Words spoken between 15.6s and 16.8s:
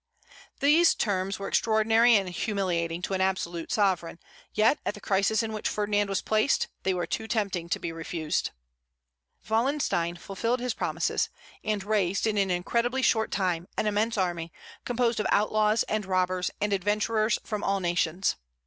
and robbers and